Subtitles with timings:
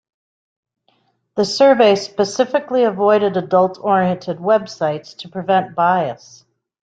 [1.35, 6.43] The survey specifically avoided adult-oriented websites to prevent bias.